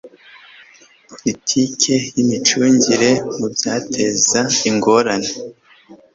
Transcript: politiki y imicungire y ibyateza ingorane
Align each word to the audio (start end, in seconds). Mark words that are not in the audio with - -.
politiki 1.09 1.93
y 2.15 2.17
imicungire 2.23 3.11
y 3.39 3.41
ibyateza 3.47 4.41
ingorane 4.69 5.31